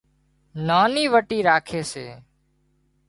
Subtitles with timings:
[0.67, 2.07] ناني وٽي راکي سي